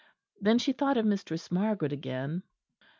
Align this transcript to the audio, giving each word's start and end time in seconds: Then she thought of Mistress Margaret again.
Then 0.39 0.57
she 0.57 0.73
thought 0.73 0.97
of 0.97 1.05
Mistress 1.05 1.51
Margaret 1.51 1.93
again. 1.93 2.41